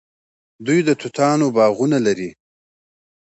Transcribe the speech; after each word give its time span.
دوی 0.65 0.79
د 0.87 0.89
توتانو 1.01 1.47
باغونه 1.57 1.97
لري. 2.05 2.31